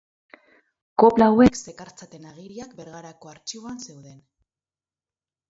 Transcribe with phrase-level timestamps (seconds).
[1.03, 4.19] Kopla hauek zekartzaten agiriak Bergarako Artxiboan zeuden.